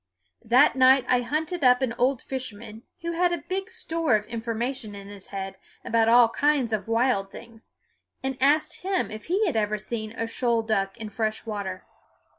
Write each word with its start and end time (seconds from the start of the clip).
That 0.43 0.75
night 0.75 1.05
I 1.07 1.21
hunted 1.21 1.63
up 1.63 1.83
an 1.83 1.93
old 1.95 2.23
fisherman, 2.23 2.81
who 3.03 3.11
had 3.11 3.31
a 3.31 3.37
big 3.47 3.69
store 3.69 4.15
of 4.15 4.25
information 4.25 4.95
in 4.95 5.09
his 5.09 5.27
head 5.27 5.57
about 5.85 6.09
all 6.09 6.29
kinds 6.29 6.73
of 6.73 6.87
wild 6.87 7.31
things, 7.31 7.75
and 8.23 8.35
asked 8.41 8.79
him 8.81 9.11
if 9.11 9.25
he 9.25 9.45
had 9.45 9.55
ever 9.55 9.77
seen 9.77 10.11
a 10.13 10.25
shoal 10.25 10.63
duck 10.63 10.97
in 10.97 11.09
fresh 11.11 11.45
water. 11.45 11.85